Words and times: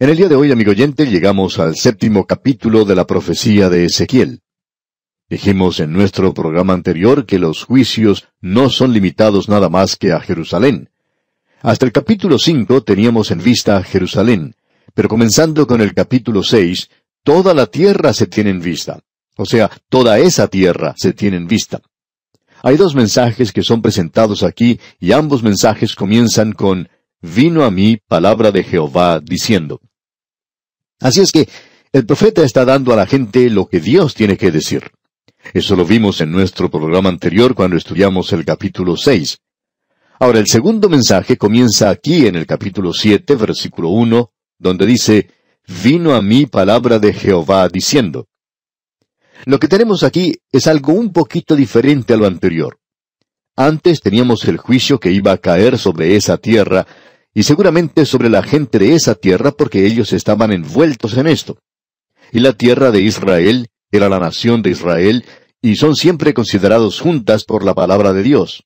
En 0.00 0.10
el 0.10 0.16
día 0.16 0.28
de 0.28 0.34
hoy, 0.34 0.50
amigo 0.50 0.72
oyente, 0.72 1.06
llegamos 1.06 1.60
al 1.60 1.76
séptimo 1.76 2.26
capítulo 2.26 2.84
de 2.84 2.96
la 2.96 3.06
profecía 3.06 3.70
de 3.70 3.84
Ezequiel. 3.84 4.40
Dijimos 5.30 5.78
en 5.78 5.92
nuestro 5.92 6.34
programa 6.34 6.72
anterior 6.72 7.26
que 7.26 7.38
los 7.38 7.62
juicios 7.62 8.26
no 8.40 8.70
son 8.70 8.92
limitados 8.92 9.48
nada 9.48 9.68
más 9.68 9.94
que 9.94 10.10
a 10.10 10.18
Jerusalén. 10.18 10.90
Hasta 11.62 11.86
el 11.86 11.92
capítulo 11.92 12.40
cinco 12.40 12.82
teníamos 12.82 13.30
en 13.30 13.38
vista 13.38 13.76
a 13.76 13.84
Jerusalén, 13.84 14.56
pero 14.94 15.08
comenzando 15.08 15.64
con 15.68 15.80
el 15.80 15.94
capítulo 15.94 16.42
seis, 16.42 16.90
toda 17.22 17.54
la 17.54 17.66
tierra 17.66 18.12
se 18.12 18.26
tiene 18.26 18.50
en 18.50 18.60
vista. 18.60 18.98
O 19.36 19.46
sea, 19.46 19.70
toda 19.88 20.18
esa 20.18 20.48
tierra 20.48 20.94
se 20.96 21.12
tiene 21.12 21.36
en 21.36 21.46
vista. 21.46 21.80
Hay 22.64 22.76
dos 22.76 22.96
mensajes 22.96 23.52
que 23.52 23.62
son 23.62 23.80
presentados 23.80 24.42
aquí 24.42 24.80
y 24.98 25.12
ambos 25.12 25.44
mensajes 25.44 25.94
comienzan 25.94 26.50
con 26.50 26.88
Vino 27.26 27.64
a 27.64 27.70
mí 27.70 27.96
palabra 27.96 28.52
de 28.52 28.62
Jehová 28.62 29.18
diciendo. 29.18 29.80
Así 31.00 31.22
es 31.22 31.32
que 31.32 31.48
el 31.90 32.04
profeta 32.04 32.42
está 32.42 32.66
dando 32.66 32.92
a 32.92 32.96
la 32.96 33.06
gente 33.06 33.48
lo 33.48 33.66
que 33.66 33.80
Dios 33.80 34.12
tiene 34.12 34.36
que 34.36 34.50
decir. 34.50 34.90
Eso 35.54 35.74
lo 35.74 35.86
vimos 35.86 36.20
en 36.20 36.30
nuestro 36.30 36.70
programa 36.70 37.08
anterior 37.08 37.54
cuando 37.54 37.78
estudiamos 37.78 38.30
el 38.34 38.44
capítulo 38.44 38.98
seis. 38.98 39.38
Ahora 40.20 40.38
el 40.38 40.48
segundo 40.48 40.90
mensaje 40.90 41.38
comienza 41.38 41.88
aquí 41.88 42.26
en 42.26 42.36
el 42.36 42.44
capítulo 42.44 42.92
siete, 42.92 43.36
versículo 43.36 43.88
uno, 43.88 44.32
donde 44.58 44.84
dice, 44.84 45.30
Vino 45.82 46.14
a 46.14 46.20
mí 46.20 46.44
palabra 46.44 46.98
de 46.98 47.14
Jehová 47.14 47.70
diciendo. 47.70 48.28
Lo 49.46 49.58
que 49.58 49.68
tenemos 49.68 50.02
aquí 50.02 50.34
es 50.52 50.66
algo 50.66 50.92
un 50.92 51.10
poquito 51.10 51.56
diferente 51.56 52.12
a 52.12 52.18
lo 52.18 52.26
anterior. 52.26 52.78
Antes 53.56 54.02
teníamos 54.02 54.44
el 54.44 54.58
juicio 54.58 55.00
que 55.00 55.10
iba 55.10 55.32
a 55.32 55.38
caer 55.38 55.78
sobre 55.78 56.16
esa 56.16 56.36
tierra, 56.36 56.86
y 57.34 57.42
seguramente 57.42 58.06
sobre 58.06 58.30
la 58.30 58.42
gente 58.42 58.78
de 58.78 58.94
esa 58.94 59.16
tierra 59.16 59.50
porque 59.50 59.84
ellos 59.84 60.12
estaban 60.12 60.52
envueltos 60.52 61.16
en 61.16 61.26
esto. 61.26 61.58
Y 62.32 62.38
la 62.38 62.52
tierra 62.52 62.90
de 62.90 63.02
Israel 63.02 63.68
era 63.90 64.08
la 64.08 64.18
nación 64.18 64.62
de 64.62 64.70
Israel, 64.70 65.24
y 65.62 65.76
son 65.76 65.94
siempre 65.94 66.34
considerados 66.34 67.00
juntas 67.00 67.44
por 67.44 67.64
la 67.64 67.74
palabra 67.74 68.12
de 68.12 68.22
Dios. 68.22 68.64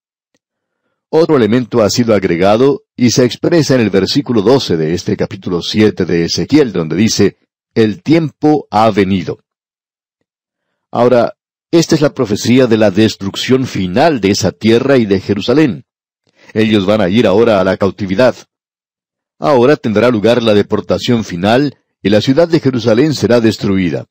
Otro 1.10 1.36
elemento 1.36 1.82
ha 1.82 1.90
sido 1.90 2.14
agregado 2.14 2.82
y 2.96 3.10
se 3.10 3.24
expresa 3.24 3.74
en 3.74 3.80
el 3.80 3.90
versículo 3.90 4.42
12 4.42 4.76
de 4.76 4.94
este 4.94 5.16
capítulo 5.16 5.62
7 5.62 6.04
de 6.04 6.24
Ezequiel, 6.24 6.72
donde 6.72 6.96
dice, 6.96 7.38
El 7.74 8.02
tiempo 8.02 8.66
ha 8.70 8.90
venido. 8.90 9.38
Ahora, 10.90 11.34
esta 11.70 11.94
es 11.94 12.00
la 12.00 12.14
profecía 12.14 12.66
de 12.66 12.78
la 12.78 12.90
destrucción 12.90 13.66
final 13.66 14.20
de 14.20 14.30
esa 14.30 14.52
tierra 14.52 14.96
y 14.96 15.06
de 15.06 15.20
Jerusalén. 15.20 15.84
Ellos 16.52 16.86
van 16.86 17.00
a 17.00 17.08
ir 17.08 17.26
ahora 17.26 17.60
a 17.60 17.64
la 17.64 17.76
cautividad. 17.76 18.34
Ahora 19.38 19.76
tendrá 19.76 20.10
lugar 20.10 20.42
la 20.42 20.54
deportación 20.54 21.24
final 21.24 21.76
y 22.02 22.10
la 22.10 22.20
ciudad 22.20 22.48
de 22.48 22.60
Jerusalén 22.60 23.14
será 23.14 23.40
destruida. 23.40 24.06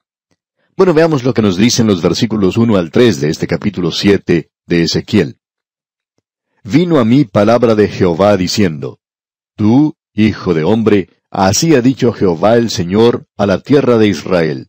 Bueno, 0.76 0.94
veamos 0.94 1.24
lo 1.24 1.34
que 1.34 1.42
nos 1.42 1.58
dicen 1.58 1.88
los 1.88 2.02
versículos 2.02 2.58
1 2.58 2.78
al 2.78 2.92
3 2.92 3.22
de 3.22 3.30
este 3.30 3.48
capítulo 3.48 3.92
7 3.92 4.50
de 4.66 4.84
Ezequiel. 4.84 5.40
Vino 6.64 7.00
a 7.00 7.06
mí 7.06 7.26
palabra 7.26 7.76
de 7.76 7.88
Jehová 7.88 8.38
diciendo, 8.38 9.00
Tú, 9.56 9.96
hijo 10.14 10.54
de 10.54 10.64
hombre, 10.64 11.10
así 11.32 11.76
ha 11.76 11.82
dicho 11.82 12.14
Jehová 12.14 12.58
el 12.58 12.70
Señor 12.70 13.26
a 13.38 13.46
la 13.46 13.62
tierra 13.62 13.98
de 13.98 14.08
Israel. 14.08 14.68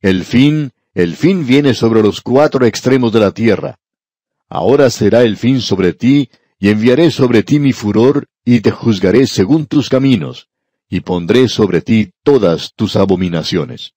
El 0.00 0.24
fin 0.24 0.72
el 0.94 1.16
fin 1.16 1.46
viene 1.46 1.72
sobre 1.72 2.02
los 2.02 2.20
cuatro 2.20 2.66
extremos 2.66 3.12
de 3.12 3.20
la 3.20 3.30
tierra. 3.30 3.78
Ahora 4.48 4.90
será 4.90 5.22
el 5.22 5.38
fin 5.38 5.62
sobre 5.62 5.94
ti, 5.94 6.28
y 6.58 6.68
enviaré 6.68 7.10
sobre 7.10 7.42
ti 7.42 7.58
mi 7.58 7.72
furor, 7.72 8.26
y 8.44 8.60
te 8.60 8.70
juzgaré 8.70 9.26
según 9.26 9.66
tus 9.66 9.88
caminos, 9.88 10.48
y 10.88 11.00
pondré 11.00 11.48
sobre 11.48 11.80
ti 11.80 12.12
todas 12.22 12.72
tus 12.74 12.96
abominaciones. 12.96 13.94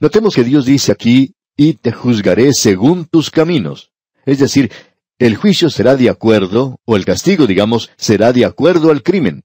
Notemos 0.00 0.34
que 0.34 0.44
Dios 0.44 0.64
dice 0.64 0.92
aquí, 0.92 1.34
y 1.56 1.74
te 1.74 1.92
juzgaré 1.92 2.52
según 2.52 3.04
tus 3.04 3.30
caminos. 3.30 3.90
Es 4.24 4.38
decir, 4.38 4.72
el 5.18 5.36
juicio 5.36 5.70
será 5.70 5.96
de 5.96 6.10
acuerdo, 6.10 6.80
o 6.84 6.96
el 6.96 7.04
castigo, 7.04 7.46
digamos, 7.46 7.90
será 7.96 8.32
de 8.32 8.44
acuerdo 8.44 8.90
al 8.90 9.02
crimen. 9.02 9.44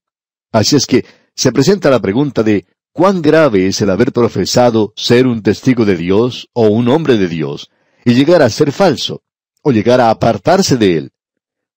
Así 0.51 0.75
es 0.75 0.85
que 0.85 1.05
se 1.35 1.51
presenta 1.51 1.89
la 1.89 1.99
pregunta 1.99 2.41
de 2.41 2.65
cuán 2.91 3.21
grave 3.21 3.67
es 3.67 3.81
el 3.81 3.89
haber 3.91 4.11
profesado 4.11 4.93
ser 4.95 5.27
un 5.27 5.43
testigo 5.43 5.85
de 5.85 5.95
Dios 5.95 6.49
o 6.53 6.67
un 6.67 6.87
hombre 6.89 7.17
de 7.17 7.27
Dios 7.27 7.69
y 8.03 8.13
llegar 8.13 8.41
a 8.41 8.49
ser 8.49 8.71
falso, 8.71 9.21
o 9.61 9.71
llegar 9.71 10.01
a 10.01 10.09
apartarse 10.09 10.77
de 10.77 10.97
él. 10.97 11.11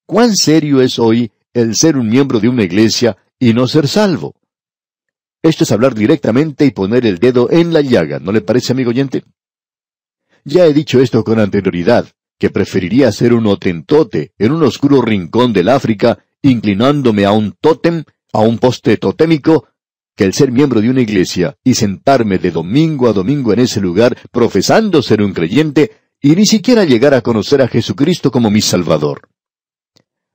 Cuán 0.06 0.34
serio 0.34 0.80
es 0.80 0.98
hoy 0.98 1.30
el 1.54 1.76
ser 1.76 1.96
un 1.96 2.08
miembro 2.08 2.40
de 2.40 2.48
una 2.48 2.64
iglesia 2.64 3.16
y 3.38 3.52
no 3.52 3.66
ser 3.66 3.88
salvo. 3.88 4.34
Esto 5.42 5.64
es 5.64 5.72
hablar 5.72 5.94
directamente 5.94 6.64
y 6.64 6.70
poner 6.70 7.04
el 7.04 7.18
dedo 7.18 7.50
en 7.50 7.72
la 7.72 7.80
llaga, 7.80 8.20
¿no 8.20 8.30
le 8.30 8.40
parece, 8.40 8.72
amigo 8.72 8.90
oyente? 8.90 9.24
Ya 10.44 10.66
he 10.66 10.72
dicho 10.72 11.00
esto 11.00 11.24
con 11.24 11.40
anterioridad, 11.40 12.06
que 12.38 12.50
preferiría 12.50 13.10
ser 13.12 13.34
un 13.34 13.46
otentote 13.46 14.32
en 14.38 14.52
un 14.52 14.62
oscuro 14.62 15.02
rincón 15.02 15.52
del 15.52 15.68
África, 15.68 16.24
inclinándome 16.42 17.24
a 17.24 17.32
un 17.32 17.54
tótem, 17.60 18.04
a 18.32 18.40
un 18.40 18.58
poste 18.58 18.96
totémico, 18.96 19.68
que 20.16 20.24
el 20.24 20.32
ser 20.32 20.52
miembro 20.52 20.80
de 20.80 20.90
una 20.90 21.00
iglesia 21.00 21.56
y 21.64 21.74
sentarme 21.74 22.38
de 22.38 22.50
domingo 22.50 23.08
a 23.08 23.12
domingo 23.12 23.52
en 23.52 23.60
ese 23.60 23.80
lugar 23.80 24.16
profesando 24.30 25.02
ser 25.02 25.22
un 25.22 25.32
creyente 25.32 25.92
y 26.20 26.36
ni 26.36 26.46
siquiera 26.46 26.84
llegar 26.84 27.14
a 27.14 27.22
conocer 27.22 27.62
a 27.62 27.68
Jesucristo 27.68 28.30
como 28.30 28.50
mi 28.50 28.60
Salvador. 28.60 29.31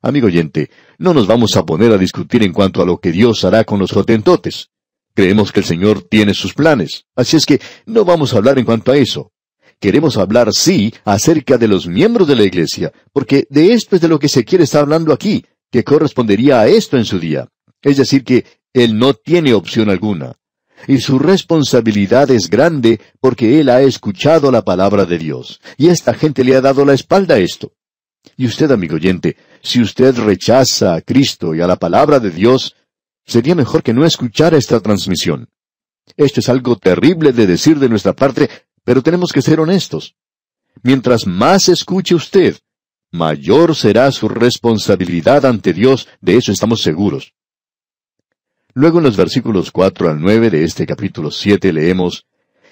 Amigo 0.01 0.27
oyente, 0.27 0.69
no 0.99 1.13
nos 1.13 1.25
vamos 1.25 1.55
a 1.57 1.65
poner 1.65 1.91
a 1.91 1.97
discutir 1.97 2.43
en 2.43 2.53
cuanto 2.53 2.81
a 2.81 2.85
lo 2.85 2.99
que 2.99 3.11
Dios 3.11 3.43
hará 3.43 3.63
con 3.63 3.79
los 3.79 3.95
hotentotes. 3.95 4.69
Creemos 5.13 5.51
que 5.51 5.61
el 5.61 5.65
Señor 5.65 6.03
tiene 6.03 6.35
sus 6.35 6.53
planes, 6.53 7.05
así 7.15 7.37
es 7.37 7.45
que 7.45 7.59
no 7.87 8.05
vamos 8.05 8.33
a 8.33 8.37
hablar 8.37 8.59
en 8.59 8.65
cuanto 8.65 8.91
a 8.91 8.97
eso. 8.97 9.31
Queremos 9.79 10.17
hablar, 10.17 10.53
sí, 10.53 10.93
acerca 11.05 11.57
de 11.57 11.67
los 11.67 11.87
miembros 11.87 12.27
de 12.27 12.35
la 12.35 12.43
iglesia, 12.43 12.91
porque 13.11 13.47
de 13.49 13.73
esto 13.73 13.95
es 13.95 14.01
de 14.01 14.07
lo 14.07 14.19
que 14.19 14.29
se 14.29 14.43
quiere 14.43 14.63
estar 14.63 14.81
hablando 14.81 15.13
aquí, 15.13 15.43
que 15.71 15.83
correspondería 15.83 16.61
a 16.61 16.67
esto 16.67 16.97
en 16.97 17.05
su 17.05 17.19
día. 17.19 17.47
Es 17.81 17.97
decir, 17.97 18.23
que 18.23 18.45
él 18.73 18.97
no 18.97 19.13
tiene 19.13 19.53
opción 19.53 19.89
alguna. 19.89 20.33
Y 20.87 20.99
su 20.99 21.17
responsabilidad 21.17 22.29
es 22.29 22.49
grande 22.49 22.99
porque 23.19 23.59
él 23.59 23.69
ha 23.69 23.81
escuchado 23.81 24.51
la 24.51 24.63
palabra 24.63 25.05
de 25.05 25.17
Dios. 25.17 25.59
Y 25.77 25.87
esta 25.87 26.13
gente 26.13 26.43
le 26.43 26.55
ha 26.55 26.61
dado 26.61 26.85
la 26.85 26.93
espalda 26.93 27.35
a 27.35 27.39
esto. 27.39 27.73
Y 28.35 28.45
usted, 28.45 28.71
amigo 28.71 28.95
oyente, 28.95 29.37
si 29.61 29.81
usted 29.81 30.17
rechaza 30.17 30.95
a 30.95 31.01
Cristo 31.01 31.55
y 31.55 31.61
a 31.61 31.67
la 31.67 31.77
palabra 31.77 32.19
de 32.19 32.31
Dios, 32.31 32.75
sería 33.25 33.55
mejor 33.55 33.83
que 33.83 33.93
no 33.93 34.05
escuchara 34.05 34.57
esta 34.57 34.79
transmisión. 34.79 35.49
Esto 36.15 36.39
es 36.39 36.49
algo 36.49 36.77
terrible 36.77 37.33
de 37.33 37.47
decir 37.47 37.79
de 37.79 37.89
nuestra 37.89 38.13
parte, 38.13 38.49
pero 38.83 39.01
tenemos 39.01 39.31
que 39.31 39.41
ser 39.41 39.59
honestos. 39.59 40.15
Mientras 40.83 41.27
más 41.27 41.69
escuche 41.69 42.15
usted, 42.15 42.57
mayor 43.11 43.75
será 43.75 44.11
su 44.11 44.29
responsabilidad 44.29 45.45
ante 45.45 45.73
Dios, 45.73 46.07
de 46.21 46.37
eso 46.37 46.51
estamos 46.51 46.81
seguros. 46.81 47.33
Luego 48.73 48.99
en 48.99 49.05
los 49.05 49.17
versículos 49.17 49.71
cuatro 49.71 50.09
al 50.09 50.21
nueve 50.21 50.49
de 50.49 50.63
este 50.63 50.85
capítulo 50.85 51.31
siete 51.31 51.73
leemos, 51.73 52.25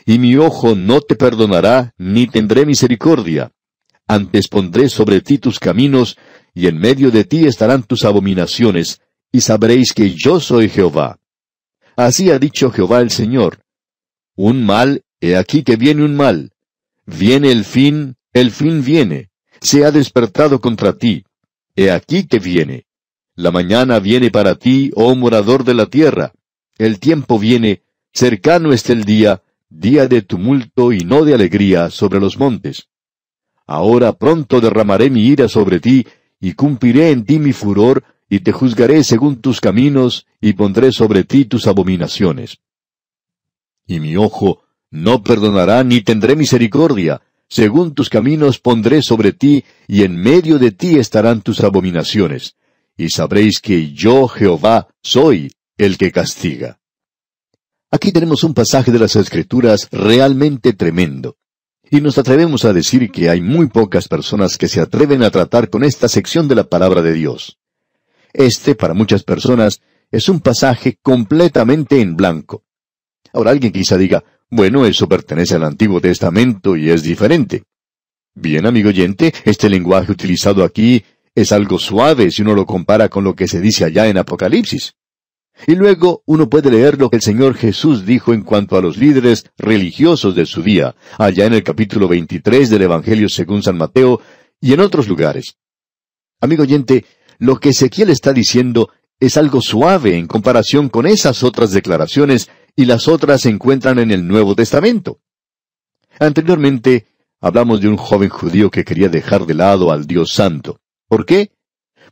Y 0.06 0.20
mi 0.20 0.36
ojo 0.36 0.76
no 0.76 1.02
te 1.02 1.16
perdonará, 1.16 1.96
ni 1.98 2.28
tendré 2.28 2.64
misericordia. 2.64 3.52
Antes 4.08 4.48
pondré 4.48 4.90
sobre 4.90 5.22
ti 5.22 5.38
tus 5.40 5.60
caminos, 5.60 6.18
y 6.54 6.68
en 6.68 6.78
medio 6.78 7.12
de 7.12 7.24
ti 7.24 7.46
estarán 7.46 7.84
tus 7.84 8.06
abominaciones, 8.06 9.02
y 9.32 9.42
sabréis 9.42 9.94
que 9.94 10.14
yo 10.14 10.40
soy 10.40 10.70
Jehová. 10.70 11.20
Así 11.96 12.30
ha 12.30 12.40
dicho 12.40 12.72
Jehová 12.72 13.02
el 13.02 13.10
Señor. 13.10 13.60
Un 14.36 14.66
mal, 14.66 15.04
he 15.20 15.36
aquí 15.36 15.64
que 15.64 15.76
viene 15.76 16.04
un 16.04 16.16
mal. 16.16 16.52
Viene 17.06 17.52
el 17.52 17.66
fin, 17.66 18.16
el 18.34 18.52
fin 18.52 18.84
viene. 18.84 19.30
Se 19.62 19.86
ha 19.86 19.92
despertado 19.92 20.60
contra 20.60 20.94
ti. 20.98 21.24
He 21.76 21.90
aquí 21.90 22.28
que 22.28 22.40
viene. 22.40 22.86
La 23.36 23.52
mañana 23.52 24.00
viene 24.00 24.32
para 24.32 24.56
ti, 24.56 24.92
oh 24.96 25.16
morador 25.16 25.64
de 25.64 25.74
la 25.74 25.88
tierra. 25.88 26.34
El 26.78 27.00
tiempo 27.00 27.40
viene, 27.40 27.84
cercano 28.14 28.72
está 28.72 28.94
el 28.94 29.04
día, 29.04 29.42
día 29.70 30.08
de 30.08 30.22
tumulto 30.22 30.94
y 30.94 31.00
no 31.00 31.26
de 31.26 31.34
alegría 31.34 31.90
sobre 31.90 32.20
los 32.20 32.38
montes. 32.38 32.88
Ahora 33.68 34.14
pronto 34.14 34.62
derramaré 34.62 35.10
mi 35.10 35.26
ira 35.26 35.48
sobre 35.48 35.80
ti, 35.80 36.06
y 36.40 36.54
cumpliré 36.54 37.12
en 37.12 37.26
ti 37.26 37.40
mi 37.40 37.54
furor, 37.54 38.04
y 38.30 38.40
te 38.40 38.52
juzgaré 38.52 39.04
según 39.04 39.42
tus 39.42 39.62
caminos, 39.62 40.26
y 40.42 40.54
pondré 40.54 40.92
sobre 40.92 41.24
ti 41.24 41.46
tus 41.46 41.68
abominaciones. 41.68 42.60
Y 43.88 44.00
mi 44.00 44.18
ojo 44.18 44.64
no 44.92 45.24
perdonará 45.24 45.84
ni 45.84 46.02
tendré 46.02 46.36
misericordia, 46.36 47.22
según 47.48 47.94
tus 47.94 48.10
caminos 48.10 48.60
pondré 48.60 49.02
sobre 49.02 49.34
ti, 49.34 49.64
y 49.88 50.04
en 50.04 50.16
medio 50.16 50.60
de 50.60 50.72
ti 50.72 50.98
estarán 50.98 51.42
tus 51.42 51.62
abominaciones 51.62 52.56
y 52.98 53.10
sabréis 53.10 53.60
que 53.60 53.92
yo, 53.92 54.28
Jehová, 54.28 54.88
soy 55.02 55.52
el 55.78 55.98
que 55.98 56.12
castiga. 56.12 56.80
Aquí 57.92 58.12
tenemos 58.12 58.44
un 58.44 58.54
pasaje 58.54 58.92
de 58.92 59.00
las 59.00 59.16
Escrituras 59.16 59.88
realmente 59.92 60.74
tremendo. 60.74 61.38
Y 61.90 62.02
nos 62.02 62.18
atrevemos 62.18 62.66
a 62.66 62.74
decir 62.74 63.12
que 63.12 63.30
hay 63.30 63.42
muy 63.42 63.68
pocas 63.68 64.08
personas 64.08 64.58
que 64.58 64.68
se 64.68 64.82
atreven 64.82 65.24
a 65.24 65.30
tratar 65.30 65.70
con 65.70 65.84
esta 65.84 66.08
sección 66.08 66.48
de 66.48 66.56
la 66.56 66.64
palabra 66.64 67.02
de 67.02 67.14
Dios. 67.14 67.60
Este, 68.34 68.76
para 68.76 68.94
muchas 68.94 69.24
personas, 69.24 69.82
es 70.12 70.30
un 70.30 70.40
pasaje 70.40 70.98
completamente 71.02 72.02
en 72.02 72.16
blanco. 72.16 72.64
Ahora 73.34 73.52
alguien 73.52 73.72
quizá 73.72 73.98
diga, 73.98 74.24
bueno, 74.50 74.86
eso 74.86 75.08
pertenece 75.08 75.56
al 75.56 75.64
Antiguo 75.64 76.02
Testamento 76.02 76.76
y 76.76 76.90
es 76.90 77.04
diferente. 77.04 77.64
Bien, 78.34 78.66
amigo 78.66 78.90
oyente, 78.90 79.34
este 79.46 79.70
lenguaje 79.70 80.12
utilizado 80.12 80.64
aquí 80.64 81.04
es 81.34 81.52
algo 81.52 81.80
suave 81.80 82.32
si 82.32 82.42
uno 82.42 82.54
lo 82.54 82.66
compara 82.66 83.10
con 83.10 83.24
lo 83.24 83.36
que 83.36 83.48
se 83.48 83.62
dice 83.62 83.86
allá 83.86 84.08
en 84.08 84.18
Apocalipsis. 84.18 84.96
Y 85.68 85.76
luego 85.76 86.22
uno 86.26 86.50
puede 86.50 86.70
leer 86.70 87.00
lo 87.00 87.10
que 87.10 87.18
el 87.18 87.22
Señor 87.22 87.56
Jesús 87.56 88.06
dijo 88.06 88.34
en 88.34 88.42
cuanto 88.42 88.78
a 88.78 88.82
los 88.82 88.98
líderes 88.98 89.52
religiosos 89.58 90.36
de 90.36 90.46
su 90.46 90.62
día, 90.62 90.96
allá 91.18 91.46
en 91.46 91.54
el 91.54 91.64
capítulo 91.64 92.08
23 92.08 92.70
del 92.70 92.84
Evangelio 92.84 93.30
según 93.30 93.64
San 93.64 93.78
Mateo 93.78 94.22
y 94.60 94.74
en 94.74 94.82
otros 94.82 95.08
lugares. 95.08 95.58
Amigo 96.42 96.64
oyente, 96.64 97.06
lo 97.40 97.60
que 97.60 97.70
Ezequiel 97.70 98.10
está 98.10 98.34
diciendo 98.34 98.90
es 99.20 99.38
algo 99.38 99.62
suave 99.62 100.18
en 100.18 100.28
comparación 100.28 100.90
con 100.90 101.08
esas 101.08 101.44
otras 101.44 101.72
declaraciones 101.72 102.50
y 102.76 102.86
las 102.86 103.08
otras 103.08 103.42
se 103.42 103.50
encuentran 103.50 104.00
en 104.00 104.12
el 104.12 104.28
Nuevo 104.28 104.56
Testamento. 104.56 105.20
Anteriormente 106.20 107.08
hablamos 107.40 107.80
de 107.80 107.88
un 107.88 107.98
joven 107.98 108.30
judío 108.30 108.70
que 108.70 108.84
quería 108.84 109.10
dejar 109.10 109.46
de 109.46 109.54
lado 109.54 109.92
al 109.92 110.06
Dios 110.06 110.34
Santo. 110.34 110.82
¿Por 111.08 111.26
qué? 111.26 111.52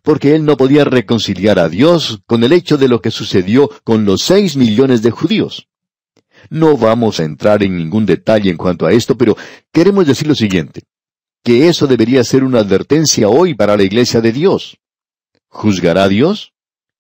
Porque 0.04 0.36
él 0.36 0.46
no 0.46 0.58
podía 0.58 0.84
reconciliar 0.84 1.58
a 1.58 1.70
Dios 1.70 2.20
con 2.28 2.44
el 2.44 2.54
hecho 2.54 2.78
de 2.78 2.88
lo 2.88 3.02
que 3.02 3.10
sucedió 3.10 3.72
con 3.84 4.06
los 4.06 4.22
seis 4.22 4.56
millones 4.56 5.02
de 5.02 5.10
judíos. 5.12 5.68
No 6.50 6.78
vamos 6.78 7.20
a 7.20 7.24
entrar 7.24 7.64
en 7.64 7.78
ningún 7.78 8.06
detalle 8.06 8.52
en 8.52 8.58
cuanto 8.58 8.86
a 8.86 8.92
esto, 8.92 9.18
pero 9.18 9.36
queremos 9.72 10.06
decir 10.06 10.28
lo 10.28 10.36
siguiente, 10.36 10.84
que 11.42 11.70
eso 11.70 11.88
debería 11.88 12.24
ser 12.24 12.44
una 12.44 12.60
advertencia 12.60 13.30
hoy 13.30 13.56
para 13.56 13.78
la 13.78 13.84
iglesia 13.84 14.22
de 14.22 14.34
Dios. 14.34 14.78
¿Juzgará 15.48 16.08
Dios? 16.10 16.52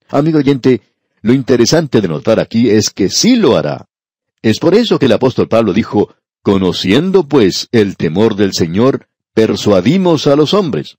Amigo 0.10 0.40
oyente, 0.40 0.82
lo 1.22 1.34
interesante 1.34 2.02
de 2.02 2.08
notar 2.08 2.40
aquí 2.40 2.70
es 2.70 2.90
que 2.90 3.10
sí 3.10 3.36
lo 3.36 3.58
hará. 3.58 3.88
Es 4.42 4.60
por 4.60 4.76
eso 4.76 4.98
que 4.98 5.08
el 5.08 5.14
apóstol 5.14 5.48
Pablo 5.48 5.74
dijo, 5.74 6.16
Conociendo 6.42 7.28
pues 7.28 7.70
el 7.72 7.96
temor 7.96 8.36
del 8.36 8.54
Señor, 8.54 9.08
persuadimos 9.34 10.28
a 10.28 10.36
los 10.36 10.54
hombres. 10.54 10.98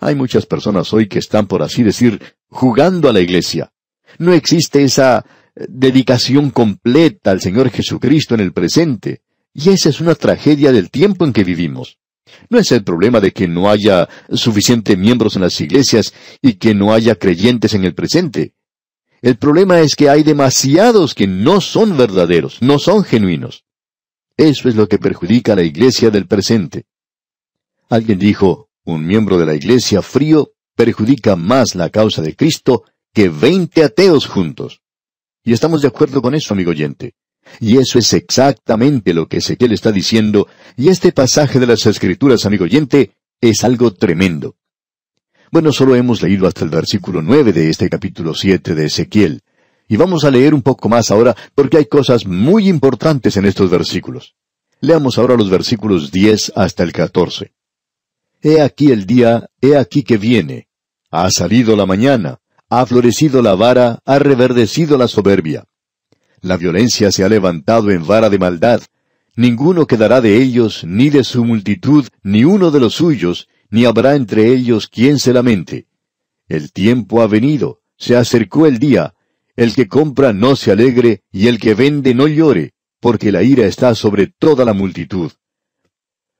Hay 0.00 0.14
muchas 0.14 0.46
personas 0.46 0.92
hoy 0.92 1.08
que 1.08 1.18
están, 1.18 1.46
por 1.46 1.62
así 1.62 1.82
decir, 1.82 2.20
jugando 2.48 3.08
a 3.08 3.12
la 3.12 3.20
iglesia. 3.20 3.72
No 4.18 4.32
existe 4.32 4.82
esa 4.84 5.24
eh, 5.54 5.66
dedicación 5.68 6.50
completa 6.50 7.30
al 7.30 7.40
Señor 7.40 7.70
Jesucristo 7.70 8.34
en 8.34 8.40
el 8.40 8.52
presente. 8.52 9.22
Y 9.52 9.70
esa 9.70 9.88
es 9.88 10.00
una 10.00 10.14
tragedia 10.14 10.70
del 10.72 10.90
tiempo 10.90 11.24
en 11.24 11.32
que 11.32 11.44
vivimos. 11.44 11.98
No 12.50 12.58
es 12.58 12.70
el 12.72 12.84
problema 12.84 13.20
de 13.20 13.32
que 13.32 13.48
no 13.48 13.70
haya 13.70 14.08
suficientes 14.32 14.98
miembros 14.98 15.36
en 15.36 15.42
las 15.42 15.60
iglesias 15.60 16.12
y 16.42 16.54
que 16.54 16.74
no 16.74 16.92
haya 16.92 17.14
creyentes 17.14 17.72
en 17.74 17.84
el 17.84 17.94
presente. 17.94 18.54
El 19.22 19.36
problema 19.36 19.80
es 19.80 19.94
que 19.94 20.10
hay 20.10 20.22
demasiados 20.22 21.14
que 21.14 21.26
no 21.26 21.60
son 21.60 21.96
verdaderos, 21.96 22.60
no 22.60 22.78
son 22.78 23.04
genuinos. 23.04 23.64
Eso 24.36 24.68
es 24.68 24.76
lo 24.76 24.88
que 24.88 24.98
perjudica 24.98 25.54
a 25.54 25.56
la 25.56 25.62
iglesia 25.62 26.10
del 26.10 26.26
presente. 26.26 26.84
Alguien 27.88 28.18
dijo, 28.18 28.65
un 28.86 29.06
miembro 29.06 29.36
de 29.36 29.44
la 29.44 29.54
iglesia 29.54 30.00
frío 30.00 30.52
perjudica 30.74 31.36
más 31.36 31.74
la 31.74 31.90
causa 31.90 32.22
de 32.22 32.34
Cristo 32.34 32.84
que 33.12 33.28
veinte 33.28 33.82
ateos 33.82 34.26
juntos. 34.26 34.80
Y 35.44 35.52
estamos 35.52 35.82
de 35.82 35.88
acuerdo 35.88 36.22
con 36.22 36.34
eso, 36.34 36.54
amigo 36.54 36.70
oyente. 36.70 37.14
Y 37.60 37.78
eso 37.78 37.98
es 37.98 38.12
exactamente 38.12 39.12
lo 39.12 39.28
que 39.28 39.38
Ezequiel 39.38 39.72
está 39.72 39.92
diciendo, 39.92 40.48
y 40.76 40.88
este 40.88 41.12
pasaje 41.12 41.60
de 41.60 41.66
las 41.66 41.86
Escrituras, 41.86 42.46
amigo 42.46 42.64
oyente, 42.64 43.12
es 43.40 43.64
algo 43.64 43.92
tremendo. 43.92 44.56
Bueno, 45.50 45.72
solo 45.72 45.94
hemos 45.94 46.22
leído 46.22 46.46
hasta 46.46 46.64
el 46.64 46.70
versículo 46.70 47.22
nueve 47.22 47.52
de 47.52 47.70
este 47.70 47.88
capítulo 47.88 48.34
siete 48.34 48.74
de 48.74 48.86
Ezequiel, 48.86 49.42
y 49.88 49.96
vamos 49.96 50.24
a 50.24 50.30
leer 50.30 50.54
un 50.54 50.62
poco 50.62 50.88
más 50.88 51.10
ahora 51.10 51.36
porque 51.54 51.76
hay 51.78 51.86
cosas 51.86 52.26
muy 52.26 52.68
importantes 52.68 53.36
en 53.36 53.46
estos 53.46 53.70
versículos. 53.70 54.34
Leamos 54.80 55.18
ahora 55.18 55.36
los 55.36 55.48
versículos 55.48 56.10
diez 56.10 56.52
hasta 56.54 56.82
el 56.82 56.92
catorce. 56.92 57.52
He 58.42 58.60
aquí 58.60 58.90
el 58.90 59.06
día, 59.06 59.48
he 59.60 59.76
aquí 59.76 60.02
que 60.02 60.18
viene. 60.18 60.68
Ha 61.10 61.30
salido 61.30 61.74
la 61.76 61.86
mañana, 61.86 62.38
ha 62.68 62.84
florecido 62.84 63.40
la 63.40 63.54
vara, 63.54 64.00
ha 64.04 64.18
reverdecido 64.18 64.98
la 64.98 65.08
soberbia. 65.08 65.64
La 66.42 66.56
violencia 66.56 67.10
se 67.10 67.24
ha 67.24 67.28
levantado 67.28 67.90
en 67.90 68.06
vara 68.06 68.28
de 68.28 68.38
maldad. 68.38 68.82
Ninguno 69.36 69.86
quedará 69.86 70.20
de 70.20 70.36
ellos, 70.36 70.84
ni 70.84 71.10
de 71.10 71.24
su 71.24 71.44
multitud, 71.44 72.06
ni 72.22 72.44
uno 72.44 72.70
de 72.70 72.80
los 72.80 72.94
suyos, 72.94 73.48
ni 73.70 73.84
habrá 73.84 74.14
entre 74.14 74.52
ellos 74.52 74.88
quien 74.88 75.18
se 75.18 75.32
lamente. 75.32 75.86
El 76.48 76.72
tiempo 76.72 77.22
ha 77.22 77.26
venido, 77.26 77.80
se 77.96 78.16
acercó 78.16 78.66
el 78.66 78.78
día. 78.78 79.14
El 79.56 79.74
que 79.74 79.88
compra 79.88 80.32
no 80.32 80.56
se 80.56 80.70
alegre, 80.70 81.22
y 81.32 81.48
el 81.48 81.58
que 81.58 81.74
vende 81.74 82.14
no 82.14 82.28
llore, 82.28 82.74
porque 83.00 83.32
la 83.32 83.42
ira 83.42 83.66
está 83.66 83.94
sobre 83.94 84.26
toda 84.26 84.64
la 84.64 84.74
multitud 84.74 85.32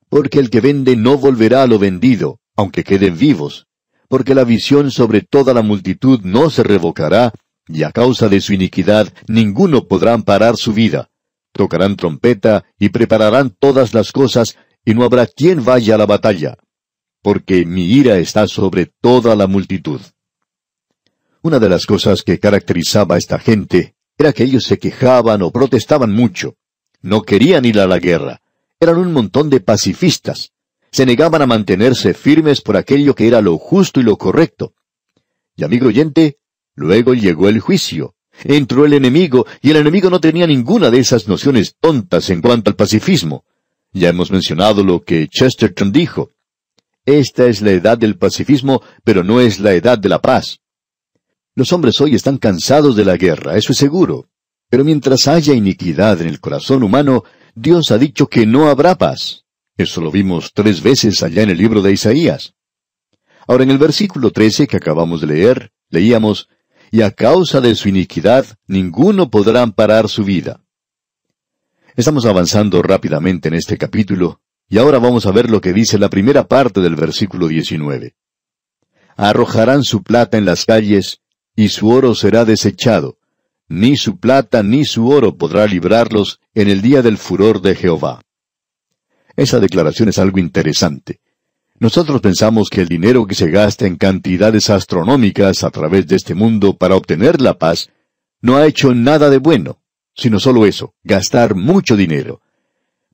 porque 0.09 0.39
el 0.39 0.51
que 0.51 0.61
vende 0.61 0.97
no 0.97 1.19
volverá 1.19 1.63
a 1.63 1.67
lo 1.67 1.79
vendido, 1.79 2.39
aunque 2.57 2.85
queden 2.85 3.19
vivos, 3.19 3.67
porque 4.09 4.35
la 4.35 4.45
visión 4.45 4.91
sobre 4.91 5.23
toda 5.23 5.53
la 5.53 5.63
multitud 5.63 6.21
no 6.23 6.51
se 6.51 6.63
revocará, 6.63 7.33
y 7.69 7.83
a 7.83 7.91
causa 7.91 8.29
de 8.29 8.41
su 8.41 8.53
iniquidad 8.53 9.13
ninguno 9.27 9.89
podrá 9.89 10.15
amparar 10.15 10.57
su 10.57 10.73
vida. 10.73 11.11
Tocarán 11.53 11.97
trompeta 11.97 12.65
y 12.79 12.91
prepararán 12.91 13.51
todas 13.51 13.95
las 13.95 14.13
cosas, 14.13 14.57
y 14.85 14.95
no 14.95 15.05
habrá 15.05 15.27
quien 15.27 15.65
vaya 15.65 15.97
a 15.97 15.99
la 15.99 16.07
batalla, 16.07 16.57
porque 17.23 17.67
mi 17.67 17.87
ira 17.87 18.19
está 18.19 18.47
sobre 18.47 18.87
toda 19.01 19.35
la 19.35 19.47
multitud. 19.47 20.01
Una 21.43 21.59
de 21.59 21.69
las 21.69 21.87
cosas 21.87 22.23
que 22.23 22.39
caracterizaba 22.39 23.17
a 23.17 23.19
esta 23.19 23.39
gente 23.39 23.95
era 24.19 24.33
que 24.33 24.45
ellos 24.45 24.65
se 24.65 24.79
quejaban 24.79 25.43
o 25.43 25.51
protestaban 25.51 26.13
mucho. 26.13 26.55
No 27.03 27.23
querían 27.23 27.65
ir 27.65 27.79
a 27.79 27.87
la 27.87 27.99
guerra 27.99 28.41
eran 28.81 28.99
un 28.99 29.13
montón 29.13 29.51
de 29.51 29.61
pacifistas. 29.61 30.53
Se 30.91 31.07
negaban 31.07 31.43
a 31.43 31.47
mantenerse 31.47 32.15
firmes 32.15 32.61
por 32.61 32.77
aquello 32.77 33.15
que 33.15 33.27
era 33.27 33.41
lo 33.41 33.59
justo 33.59 34.01
y 34.01 34.03
lo 34.03 34.17
correcto. 34.17 34.75
Y 35.57 35.65
amigo 35.65 35.89
oyente, 35.89 36.39
luego 36.75 37.15
llegó 37.15 37.49
el 37.49 37.61
juicio. 37.61 38.15
Entró 38.45 38.85
el 38.85 38.93
enemigo, 38.93 39.47
y 39.63 39.71
el 39.71 39.77
enemigo 39.77 40.11
no 40.11 40.21
tenía 40.21 40.47
ninguna 40.47 40.91
de 40.91 40.99
esas 40.99 41.27
nociones 41.27 41.75
tontas 41.81 42.29
en 42.29 42.43
cuanto 42.43 42.71
al 42.71 42.77
pacifismo. 42.77 43.45
Ya 43.93 44.11
hemos 44.11 44.31
mencionado 44.31 44.85
lo 44.85 45.03
que 45.03 45.27
Chesterton 45.29 45.91
dijo. 45.91 46.33
Esta 47.07 47.47
es 47.47 47.63
la 47.63 47.71
edad 47.71 47.97
del 47.97 48.19
pacifismo, 48.19 48.83
pero 49.05 49.25
no 49.25 49.41
es 49.41 49.59
la 49.59 49.73
edad 49.73 49.99
de 49.99 50.11
la 50.11 50.21
paz. 50.21 50.61
Los 51.55 51.73
hombres 51.73 51.99
hoy 52.03 52.15
están 52.15 52.37
cansados 52.37 52.95
de 52.97 53.07
la 53.07 53.17
guerra, 53.17 53.57
eso 53.57 53.73
es 53.73 53.79
seguro. 53.79 54.29
Pero 54.69 54.85
mientras 54.85 55.29
haya 55.29 55.55
iniquidad 55.55 56.21
en 56.21 56.29
el 56.29 56.41
corazón 56.41 56.83
humano, 56.83 57.25
Dios 57.59 57.91
ha 57.91 57.97
dicho 57.97 58.27
que 58.27 58.45
no 58.45 58.69
habrá 58.69 58.97
paz. 58.97 59.47
Eso 59.79 60.03
lo 60.03 60.11
vimos 60.11 60.53
tres 60.53 60.83
veces 60.83 61.23
allá 61.23 61.43
en 61.43 61.49
el 61.49 61.57
libro 61.57 61.81
de 61.81 61.91
Isaías. 61.91 62.55
Ahora 63.49 63.65
en 63.65 63.71
el 63.71 63.79
versículo 63.79 64.31
13 64.31 64.67
que 64.67 64.77
acabamos 64.77 65.23
de 65.23 65.29
leer, 65.29 65.73
leíamos, 65.89 66.51
y 66.91 67.01
a 67.01 67.13
causa 67.13 67.63
de 67.63 67.75
su 67.75 67.89
iniquidad 67.89 68.45
ninguno 68.67 69.31
podrá 69.31 69.63
amparar 69.63 70.11
su 70.11 70.23
vida. 70.23 70.61
Estamos 71.97 72.27
avanzando 72.27 72.83
rápidamente 72.83 73.49
en 73.49 73.55
este 73.55 73.79
capítulo, 73.79 74.43
y 74.69 74.77
ahora 74.77 74.99
vamos 74.99 75.25
a 75.25 75.33
ver 75.33 75.49
lo 75.49 75.63
que 75.63 75.73
dice 75.73 75.99
la 75.99 76.11
primera 76.11 76.49
parte 76.49 76.83
del 76.83 76.95
versículo 76.95 77.49
19. 77.49 78.17
Arrojarán 79.17 79.83
su 79.83 80.03
plata 80.03 80.37
en 80.37 80.45
las 80.45 80.67
calles, 80.67 81.23
y 81.57 81.71
su 81.71 81.89
oro 81.89 82.15
será 82.15 82.45
desechado, 82.45 83.17
ni 83.69 83.97
su 83.97 84.19
plata 84.19 84.63
ni 84.63 84.85
su 84.85 85.09
oro 85.09 85.37
podrá 85.37 85.67
librarlos 85.67 86.41
en 86.55 86.69
el 86.69 86.83
día 86.83 87.03
del 87.03 87.19
furor 87.19 87.61
de 87.61 87.75
Jehová. 87.75 88.23
Esa 89.37 89.61
declaración 89.61 90.09
es 90.09 90.19
algo 90.19 90.39
interesante. 90.39 91.21
Nosotros 91.79 92.23
pensamos 92.23 92.71
que 92.71 92.81
el 92.81 92.89
dinero 92.89 93.27
que 93.27 93.35
se 93.35 93.51
gasta 93.51 93.87
en 93.87 93.97
cantidades 93.97 94.71
astronómicas 94.71 95.63
a 95.63 95.71
través 95.71 96.07
de 96.07 96.17
este 96.17 96.35
mundo 96.35 96.77
para 96.77 96.97
obtener 96.97 97.41
la 97.41 97.59
paz 97.59 97.91
no 98.41 98.57
ha 98.57 98.67
hecho 98.67 98.95
nada 98.95 99.29
de 99.29 99.39
bueno, 99.39 99.83
sino 100.15 100.41
solo 100.41 100.65
eso, 100.65 100.95
gastar 101.05 101.55
mucho 101.55 101.97
dinero. 101.97 102.41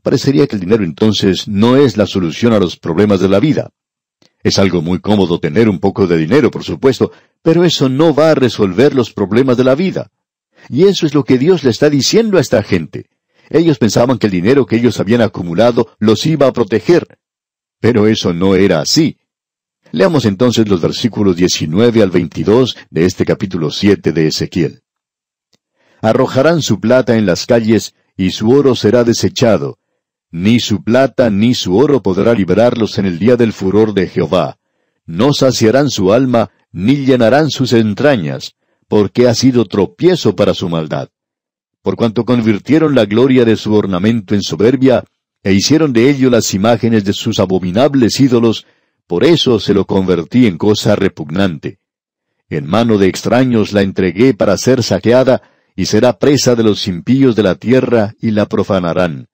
Parecería 0.03 0.47
que 0.47 0.57
el 0.57 0.61
dinero 0.61 0.85
entonces 0.85 1.49
no 1.49 1.77
es 1.77 1.97
la 1.97 2.07
solución 2.07 2.53
a 2.53 2.61
los 2.61 2.77
problemas 2.77 3.21
de 3.21 3.29
la 3.29 3.41
vida. 3.41 3.71
Es 4.45 4.59
algo 4.59 4.83
muy 4.83 5.01
cómodo 5.01 5.41
tener 5.41 5.69
un 5.69 5.81
poco 5.81 6.07
de 6.07 6.17
dinero, 6.17 6.51
por 6.51 6.63
supuesto, 6.63 7.11
pero 7.43 7.65
eso 7.65 7.89
no 7.89 8.15
va 8.15 8.31
a 8.31 8.35
resolver 8.35 8.95
los 8.95 9.13
problemas 9.13 9.57
de 9.57 9.65
la 9.65 9.75
vida. 9.75 10.11
Y 10.69 10.85
eso 10.85 11.07
es 11.07 11.15
lo 11.15 11.25
que 11.25 11.39
Dios 11.39 11.65
le 11.65 11.71
está 11.71 11.91
diciendo 11.91 12.39
a 12.39 12.41
esta 12.41 12.63
gente. 12.63 13.07
Ellos 13.51 13.79
pensaban 13.79 14.19
que 14.19 14.27
el 14.27 14.33
dinero 14.33 14.67
que 14.67 14.77
ellos 14.77 14.99
habían 15.01 15.21
acumulado 15.21 15.95
los 15.99 16.25
iba 16.27 16.47
a 16.47 16.53
proteger. 16.53 17.19
Pero 17.81 18.07
eso 18.07 18.33
no 18.33 18.55
era 18.55 18.81
así. 18.81 19.19
Leamos 19.91 20.25
entonces 20.25 20.69
los 20.69 20.81
versículos 20.81 21.37
19 21.37 22.03
al 22.03 22.11
22 22.11 22.77
de 22.91 23.05
este 23.05 23.27
capítulo 23.27 23.71
7 23.71 24.13
de 24.13 24.29
Ezequiel. 24.29 24.83
Arrojarán 26.01 26.63
su 26.63 26.81
plata 26.81 27.17
en 27.17 27.27
las 27.27 27.45
calles, 27.45 27.95
y 28.17 28.31
su 28.31 28.51
oro 28.51 28.75
será 28.75 29.05
desechado. 29.05 29.79
Ni 30.31 30.61
su 30.61 30.83
plata 30.83 31.29
ni 31.29 31.55
su 31.55 31.77
oro 31.77 32.03
podrá 32.03 32.33
librarlos 32.33 32.99
en 32.99 33.05
el 33.05 33.19
día 33.19 33.37
del 33.37 33.53
furor 33.53 33.93
de 33.93 34.09
Jehová. 34.09 34.59
No 35.05 35.35
saciarán 35.35 35.91
su 35.91 36.13
alma, 36.13 36.51
ni 36.73 37.05
llenarán 37.05 37.51
sus 37.51 37.75
entrañas, 37.75 38.55
porque 38.93 39.27
ha 39.27 39.33
sido 39.33 39.65
tropiezo 39.65 40.37
para 40.37 40.53
su 40.53 40.69
maldad. 40.69 41.09
Por 41.81 41.97
cuanto 41.97 42.27
convirtieron 42.27 42.95
la 42.95 43.07
gloria 43.07 43.47
de 43.47 43.57
su 43.57 43.73
ornamento 43.73 44.35
en 44.35 44.43
soberbia, 44.43 45.03
e 45.43 45.55
hicieron 45.55 45.95
de 45.95 46.11
ello 46.11 46.29
las 46.29 46.53
imágenes 46.53 47.03
de 47.03 47.15
sus 47.15 47.39
abominables 47.39 48.21
ídolos, 48.21 48.67
por 49.07 49.25
eso 49.25 49.59
se 49.61 49.73
lo 49.73 49.87
convertí 49.87 50.47
en 50.47 50.59
cosa 50.59 50.95
repugnante. 50.95 51.79
En 52.51 52.67
mano 52.67 52.99
de 52.99 53.09
extraños 53.09 53.73
la 53.73 53.81
entregué 53.81 54.35
para 54.35 54.59
ser 54.59 54.83
saqueada, 54.83 55.41
y 55.75 55.87
será 55.87 56.19
presa 56.19 56.55
de 56.55 56.63
los 56.63 56.87
impíos 56.87 57.35
de 57.35 57.45
la 57.45 57.55
tierra, 57.55 58.13
y 58.21 58.33
la 58.33 58.45
profanarán. 58.45 59.29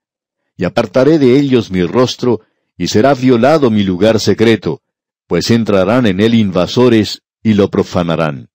Y 0.57 0.67
apartaré 0.67 1.19
de 1.19 1.37
ellos 1.37 1.73
mi 1.73 1.83
rostro, 1.83 2.43
y 2.77 2.87
será 2.87 3.13
violado 3.13 3.73
mi 3.73 3.83
lugar 3.83 4.21
secreto, 4.21 4.83
pues 5.27 5.51
entrarán 5.51 6.07
en 6.07 6.21
él 6.21 6.37
invasores, 6.37 7.23
y 7.43 7.55
lo 7.55 7.69
profanarán. 7.71 8.51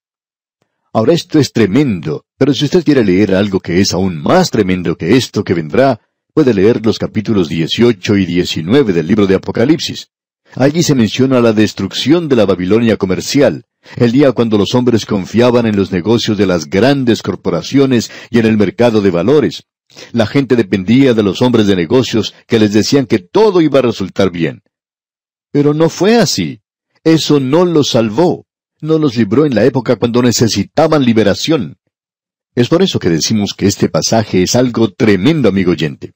Ahora 0.96 1.14
esto 1.14 1.40
es 1.40 1.52
tremendo, 1.52 2.26
pero 2.38 2.54
si 2.54 2.66
usted 2.66 2.84
quiere 2.84 3.04
leer 3.04 3.34
algo 3.34 3.60
que 3.60 3.82
es 3.82 3.94
aún 3.94 4.22
más 4.22 4.52
tremendo 4.52 4.96
que 4.96 5.18
esto 5.18 5.44
que 5.44 5.56
vendrá, 5.56 6.00
puede 6.36 6.54
leer 6.54 6.86
los 6.86 7.00
capítulos 7.00 7.50
18 7.50 8.16
y 8.18 8.26
19 8.28 8.94
del 8.94 9.08
libro 9.08 9.26
de 9.26 9.34
Apocalipsis. 9.34 10.10
Allí 10.56 10.84
se 10.84 10.94
menciona 10.94 11.42
la 11.42 11.52
destrucción 11.52 12.30
de 12.30 12.36
la 12.36 12.46
Babilonia 12.46 12.98
comercial, 12.98 13.66
el 13.96 14.12
día 14.12 14.34
cuando 14.34 14.56
los 14.60 14.76
hombres 14.76 15.08
confiaban 15.08 15.66
en 15.66 15.76
los 15.76 15.92
negocios 15.92 16.38
de 16.38 16.46
las 16.46 16.70
grandes 16.70 17.24
corporaciones 17.24 18.12
y 18.30 18.38
en 18.38 18.46
el 18.46 18.56
mercado 18.56 19.02
de 19.02 19.10
valores. 19.10 19.64
La 20.12 20.28
gente 20.28 20.56
dependía 20.56 21.16
de 21.16 21.24
los 21.24 21.42
hombres 21.42 21.66
de 21.66 21.76
negocios 21.76 22.36
que 22.46 22.60
les 22.60 22.72
decían 22.72 23.08
que 23.08 23.18
todo 23.18 23.62
iba 23.62 23.80
a 23.80 23.84
resultar 23.84 24.30
bien. 24.30 24.62
Pero 25.52 25.74
no 25.74 25.90
fue 25.90 26.18
así. 26.18 26.62
Eso 27.04 27.40
no 27.40 27.66
los 27.66 27.90
salvó. 27.90 28.46
No 28.84 28.98
los 28.98 29.16
libró 29.16 29.46
en 29.46 29.56
la 29.56 29.64
época 29.64 29.96
cuando 29.96 30.22
necesitaban 30.22 31.06
liberación. 31.06 31.78
Es 32.54 32.68
por 32.68 32.84
eso 32.84 33.00
que 33.00 33.10
decimos 33.10 33.54
que 33.54 33.66
este 33.66 33.88
pasaje 33.88 34.44
es 34.44 34.58
algo 34.58 34.92
tremendo, 34.92 35.48
amigo 35.48 35.72
oyente. 35.72 36.12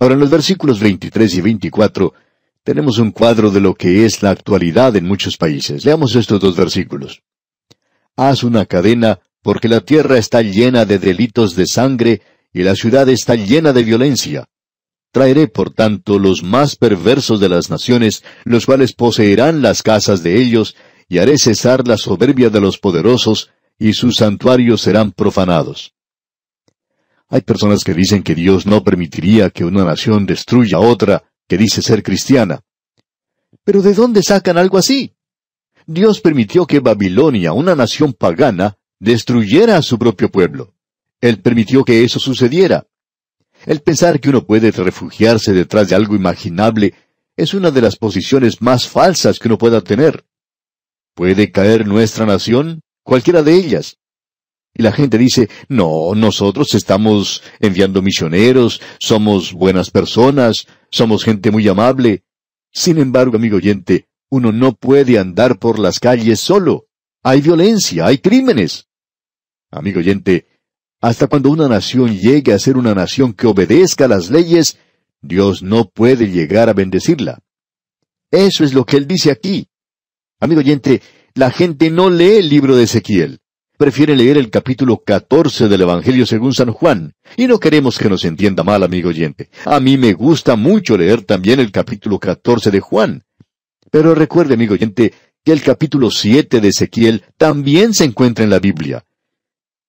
Ahora, 0.00 0.14
en 0.14 0.20
los 0.20 0.30
versículos 0.30 0.80
23 0.80 1.34
y 1.34 1.40
24, 1.42 2.14
tenemos 2.64 2.96
un 2.96 3.10
cuadro 3.10 3.50
de 3.50 3.60
lo 3.60 3.74
que 3.74 4.06
es 4.06 4.22
la 4.22 4.30
actualidad 4.30 4.96
en 4.96 5.04
muchos 5.04 5.36
países. 5.36 5.84
Leamos 5.84 6.16
estos 6.16 6.40
dos 6.40 6.56
versículos. 6.56 7.20
Haz 8.16 8.42
una 8.42 8.64
cadena, 8.64 9.20
porque 9.42 9.68
la 9.68 9.82
tierra 9.82 10.16
está 10.16 10.40
llena 10.40 10.86
de 10.86 10.98
delitos 10.98 11.56
de 11.56 11.66
sangre, 11.66 12.22
y 12.54 12.62
la 12.62 12.74
ciudad 12.74 13.06
está 13.10 13.34
llena 13.34 13.74
de 13.74 13.84
violencia. 13.84 14.46
Traeré, 15.12 15.46
por 15.46 15.74
tanto, 15.74 16.18
los 16.18 16.42
más 16.42 16.76
perversos 16.76 17.38
de 17.38 17.50
las 17.50 17.68
naciones, 17.68 18.24
los 18.44 18.64
cuales 18.64 18.94
poseerán 18.94 19.60
las 19.60 19.82
casas 19.82 20.22
de 20.22 20.40
ellos, 20.40 20.74
y 21.08 21.18
haré 21.18 21.38
cesar 21.38 21.86
la 21.86 21.96
soberbia 21.96 22.50
de 22.50 22.60
los 22.60 22.78
poderosos, 22.78 23.50
y 23.78 23.92
sus 23.92 24.16
santuarios 24.16 24.80
serán 24.80 25.12
profanados. 25.12 25.94
Hay 27.28 27.40
personas 27.40 27.84
que 27.84 27.94
dicen 27.94 28.22
que 28.22 28.34
Dios 28.34 28.66
no 28.66 28.84
permitiría 28.84 29.50
que 29.50 29.64
una 29.64 29.84
nación 29.84 30.26
destruya 30.26 30.78
a 30.78 30.80
otra, 30.80 31.24
que 31.48 31.58
dice 31.58 31.82
ser 31.82 32.02
cristiana. 32.02 32.60
Pero 33.64 33.82
¿de 33.82 33.94
dónde 33.94 34.22
sacan 34.22 34.58
algo 34.58 34.78
así? 34.78 35.12
Dios 35.86 36.20
permitió 36.20 36.66
que 36.66 36.80
Babilonia, 36.80 37.52
una 37.52 37.74
nación 37.74 38.12
pagana, 38.12 38.76
destruyera 38.98 39.76
a 39.76 39.82
su 39.82 39.98
propio 39.98 40.30
pueblo. 40.30 40.74
Él 41.20 41.40
permitió 41.40 41.84
que 41.84 42.04
eso 42.04 42.18
sucediera. 42.18 42.86
El 43.64 43.80
pensar 43.80 44.20
que 44.20 44.28
uno 44.28 44.44
puede 44.44 44.70
refugiarse 44.70 45.52
detrás 45.52 45.88
de 45.88 45.94
algo 45.94 46.14
imaginable 46.14 46.94
es 47.36 47.54
una 47.54 47.70
de 47.70 47.82
las 47.82 47.96
posiciones 47.96 48.62
más 48.62 48.88
falsas 48.88 49.38
que 49.38 49.48
uno 49.48 49.58
pueda 49.58 49.80
tener. 49.80 50.24
¿Puede 51.16 51.50
caer 51.50 51.86
nuestra 51.86 52.26
nación? 52.26 52.82
Cualquiera 53.02 53.42
de 53.42 53.54
ellas. 53.54 53.96
Y 54.74 54.82
la 54.82 54.92
gente 54.92 55.16
dice, 55.16 55.48
no, 55.66 56.14
nosotros 56.14 56.74
estamos 56.74 57.42
enviando 57.58 58.02
misioneros, 58.02 58.82
somos 59.00 59.54
buenas 59.54 59.90
personas, 59.90 60.66
somos 60.90 61.24
gente 61.24 61.50
muy 61.50 61.66
amable. 61.68 62.22
Sin 62.70 62.98
embargo, 62.98 63.38
amigo 63.38 63.56
oyente, 63.56 64.08
uno 64.28 64.52
no 64.52 64.74
puede 64.74 65.18
andar 65.18 65.58
por 65.58 65.78
las 65.78 66.00
calles 66.00 66.38
solo. 66.38 66.84
Hay 67.22 67.40
violencia, 67.40 68.04
hay 68.04 68.18
crímenes. 68.18 68.86
Amigo 69.70 70.00
oyente, 70.00 70.46
hasta 71.00 71.28
cuando 71.28 71.48
una 71.48 71.66
nación 71.66 72.14
llegue 72.14 72.52
a 72.52 72.58
ser 72.58 72.76
una 72.76 72.94
nación 72.94 73.32
que 73.32 73.46
obedezca 73.46 74.06
las 74.06 74.28
leyes, 74.28 74.76
Dios 75.22 75.62
no 75.62 75.88
puede 75.88 76.30
llegar 76.30 76.68
a 76.68 76.74
bendecirla. 76.74 77.38
Eso 78.30 78.64
es 78.64 78.74
lo 78.74 78.84
que 78.84 78.98
él 78.98 79.06
dice 79.06 79.30
aquí. 79.30 79.66
Amigo 80.40 80.60
oyente, 80.60 81.02
la 81.34 81.50
gente 81.50 81.90
no 81.90 82.10
lee 82.10 82.36
el 82.38 82.48
libro 82.48 82.76
de 82.76 82.84
Ezequiel 82.84 83.40
prefiere 83.76 84.16
leer 84.16 84.38
el 84.38 84.50
capítulo 84.50 85.02
14 85.04 85.68
del 85.68 85.82
Evangelio 85.82 86.26
según 86.26 86.54
San 86.54 86.72
Juan. 86.72 87.14
Y 87.36 87.46
no 87.46 87.58
queremos 87.58 87.98
que 87.98 88.08
nos 88.08 88.24
entienda 88.24 88.62
mal, 88.62 88.82
amigo 88.82 89.10
oyente. 89.10 89.50
A 89.64 89.80
mí 89.80 89.96
me 89.98 90.12
gusta 90.14 90.56
mucho 90.56 90.96
leer 90.96 91.22
también 91.22 91.60
el 91.60 91.70
capítulo 91.70 92.18
14 92.18 92.70
de 92.70 92.80
Juan. 92.80 93.24
Pero 93.90 94.14
recuerde, 94.14 94.54
amigo 94.54 94.74
oyente, 94.74 95.12
que 95.44 95.52
el 95.52 95.62
capítulo 95.62 96.10
7 96.10 96.60
de 96.60 96.68
Ezequiel 96.68 97.24
también 97.36 97.94
se 97.94 98.04
encuentra 98.04 98.44
en 98.44 98.50
la 98.50 98.58
Biblia. 98.58 99.04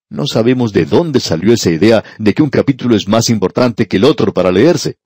No 0.10 0.26
sabemos 0.26 0.72
de 0.72 0.86
dónde 0.86 1.20
salió 1.20 1.54
esa 1.54 1.70
idea 1.70 2.04
de 2.18 2.34
que 2.34 2.44
un 2.44 2.50
capítulo 2.50 2.96
es 2.96 3.08
más 3.08 3.30
importante 3.30 3.88
que 3.88 3.98
el 3.98 4.06
otro 4.06 4.34
para 4.34 4.52
leerse. 4.52 4.98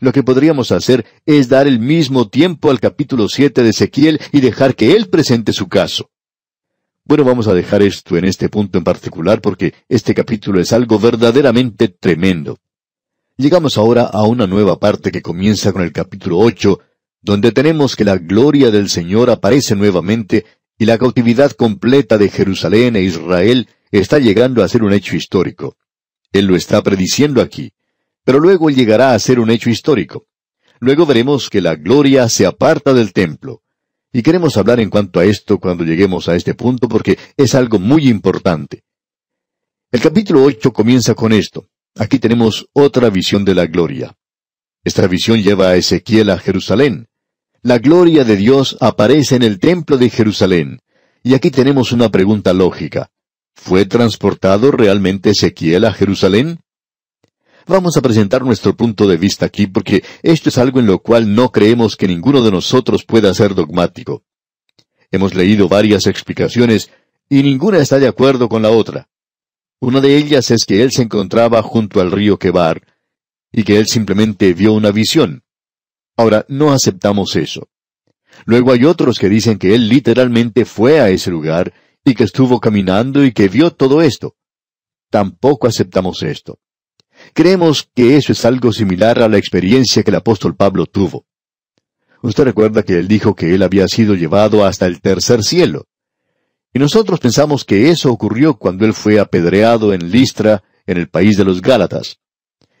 Lo 0.00 0.12
que 0.12 0.22
podríamos 0.22 0.72
hacer 0.72 1.04
es 1.26 1.50
dar 1.50 1.66
el 1.66 1.78
mismo 1.78 2.28
tiempo 2.28 2.70
al 2.70 2.80
capítulo 2.80 3.28
7 3.28 3.62
de 3.62 3.68
Ezequiel 3.68 4.20
y 4.32 4.40
dejar 4.40 4.74
que 4.74 4.96
él 4.96 5.10
presente 5.10 5.52
su 5.52 5.68
caso. 5.68 6.10
Bueno, 7.04 7.24
vamos 7.24 7.48
a 7.48 7.54
dejar 7.54 7.82
esto 7.82 8.16
en 8.16 8.24
este 8.24 8.48
punto 8.48 8.78
en 8.78 8.84
particular 8.84 9.42
porque 9.42 9.74
este 9.88 10.14
capítulo 10.14 10.58
es 10.58 10.72
algo 10.72 10.98
verdaderamente 10.98 11.88
tremendo. 11.88 12.58
Llegamos 13.36 13.76
ahora 13.76 14.04
a 14.04 14.22
una 14.22 14.46
nueva 14.46 14.78
parte 14.78 15.10
que 15.10 15.20
comienza 15.20 15.72
con 15.72 15.82
el 15.82 15.92
capítulo 15.92 16.38
8, 16.38 16.78
donde 17.20 17.52
tenemos 17.52 17.94
que 17.94 18.04
la 18.04 18.16
gloria 18.16 18.70
del 18.70 18.88
Señor 18.88 19.28
aparece 19.28 19.76
nuevamente 19.76 20.46
y 20.78 20.86
la 20.86 20.96
cautividad 20.96 21.50
completa 21.52 22.16
de 22.16 22.30
Jerusalén 22.30 22.96
e 22.96 23.02
Israel 23.02 23.68
está 23.90 24.18
llegando 24.18 24.62
a 24.62 24.68
ser 24.68 24.82
un 24.82 24.94
hecho 24.94 25.14
histórico. 25.14 25.76
Él 26.32 26.46
lo 26.46 26.56
está 26.56 26.82
prediciendo 26.82 27.42
aquí, 27.42 27.72
pero 28.30 28.38
luego 28.38 28.70
llegará 28.70 29.12
a 29.12 29.18
ser 29.18 29.40
un 29.40 29.50
hecho 29.50 29.70
histórico. 29.70 30.28
Luego 30.78 31.04
veremos 31.04 31.50
que 31.50 31.60
la 31.60 31.74
gloria 31.74 32.28
se 32.28 32.46
aparta 32.46 32.94
del 32.94 33.12
templo. 33.12 33.64
Y 34.12 34.22
queremos 34.22 34.56
hablar 34.56 34.78
en 34.78 34.88
cuanto 34.88 35.18
a 35.18 35.24
esto 35.24 35.58
cuando 35.58 35.82
lleguemos 35.82 36.28
a 36.28 36.36
este 36.36 36.54
punto 36.54 36.88
porque 36.88 37.18
es 37.36 37.56
algo 37.56 37.80
muy 37.80 38.08
importante. 38.08 38.84
El 39.90 40.00
capítulo 40.00 40.44
8 40.44 40.72
comienza 40.72 41.16
con 41.16 41.32
esto. 41.32 41.70
Aquí 41.96 42.20
tenemos 42.20 42.68
otra 42.72 43.10
visión 43.10 43.44
de 43.44 43.56
la 43.56 43.66
gloria. 43.66 44.16
Esta 44.84 45.08
visión 45.08 45.42
lleva 45.42 45.70
a 45.70 45.74
Ezequiel 45.74 46.30
a 46.30 46.38
Jerusalén. 46.38 47.08
La 47.62 47.78
gloria 47.78 48.22
de 48.22 48.36
Dios 48.36 48.76
aparece 48.78 49.34
en 49.34 49.42
el 49.42 49.58
templo 49.58 49.98
de 49.98 50.08
Jerusalén. 50.08 50.78
Y 51.24 51.34
aquí 51.34 51.50
tenemos 51.50 51.90
una 51.90 52.10
pregunta 52.10 52.52
lógica. 52.52 53.10
¿Fue 53.56 53.86
transportado 53.86 54.70
realmente 54.70 55.30
Ezequiel 55.30 55.84
a 55.84 55.92
Jerusalén? 55.92 56.60
Vamos 57.70 57.96
a 57.96 58.02
presentar 58.02 58.44
nuestro 58.44 58.74
punto 58.74 59.06
de 59.06 59.16
vista 59.16 59.46
aquí 59.46 59.68
porque 59.68 60.02
esto 60.24 60.48
es 60.48 60.58
algo 60.58 60.80
en 60.80 60.86
lo 60.86 60.98
cual 60.98 61.32
no 61.36 61.52
creemos 61.52 61.94
que 61.94 62.08
ninguno 62.08 62.42
de 62.42 62.50
nosotros 62.50 63.04
pueda 63.04 63.32
ser 63.32 63.54
dogmático. 63.54 64.24
Hemos 65.12 65.36
leído 65.36 65.68
varias 65.68 66.08
explicaciones 66.08 66.90
y 67.28 67.44
ninguna 67.44 67.78
está 67.78 68.00
de 68.00 68.08
acuerdo 68.08 68.48
con 68.48 68.62
la 68.62 68.70
otra. 68.70 69.08
Una 69.78 70.00
de 70.00 70.16
ellas 70.16 70.50
es 70.50 70.64
que 70.64 70.82
él 70.82 70.90
se 70.90 71.02
encontraba 71.02 71.62
junto 71.62 72.00
al 72.00 72.10
río 72.10 72.40
Quebar 72.40 72.82
y 73.52 73.62
que 73.62 73.78
él 73.78 73.86
simplemente 73.86 74.52
vio 74.52 74.72
una 74.72 74.90
visión. 74.90 75.44
Ahora, 76.16 76.44
no 76.48 76.72
aceptamos 76.72 77.36
eso. 77.36 77.68
Luego 78.46 78.72
hay 78.72 78.84
otros 78.84 79.16
que 79.16 79.28
dicen 79.28 79.60
que 79.60 79.76
él 79.76 79.88
literalmente 79.88 80.64
fue 80.64 80.98
a 80.98 81.08
ese 81.08 81.30
lugar 81.30 81.72
y 82.04 82.16
que 82.16 82.24
estuvo 82.24 82.58
caminando 82.58 83.24
y 83.24 83.30
que 83.30 83.46
vio 83.46 83.70
todo 83.70 84.02
esto. 84.02 84.34
Tampoco 85.08 85.68
aceptamos 85.68 86.24
esto. 86.24 86.58
Creemos 87.32 87.88
que 87.94 88.16
eso 88.16 88.32
es 88.32 88.44
algo 88.44 88.72
similar 88.72 89.22
a 89.22 89.28
la 89.28 89.38
experiencia 89.38 90.02
que 90.02 90.10
el 90.10 90.16
apóstol 90.16 90.56
Pablo 90.56 90.86
tuvo. 90.86 91.26
Usted 92.22 92.44
recuerda 92.44 92.82
que 92.82 92.98
él 92.98 93.08
dijo 93.08 93.34
que 93.34 93.54
él 93.54 93.62
había 93.62 93.88
sido 93.88 94.14
llevado 94.14 94.64
hasta 94.64 94.86
el 94.86 95.00
tercer 95.00 95.42
cielo. 95.42 95.86
Y 96.72 96.78
nosotros 96.78 97.18
pensamos 97.18 97.64
que 97.64 97.90
eso 97.90 98.12
ocurrió 98.12 98.54
cuando 98.58 98.84
él 98.84 98.94
fue 98.94 99.18
apedreado 99.18 99.92
en 99.92 100.10
Listra, 100.10 100.62
en 100.86 100.98
el 100.98 101.08
país 101.08 101.36
de 101.36 101.44
los 101.44 101.62
Gálatas. 101.62 102.18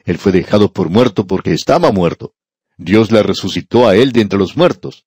Él 0.04 0.18
fue 0.18 0.32
dejado 0.32 0.72
por 0.72 0.90
muerto 0.90 1.26
porque 1.26 1.52
estaba 1.52 1.90
muerto. 1.90 2.34
Dios 2.76 3.10
le 3.12 3.22
resucitó 3.22 3.88
a 3.88 3.96
él 3.96 4.12
de 4.12 4.22
entre 4.22 4.38
los 4.38 4.56
muertos. 4.56 5.06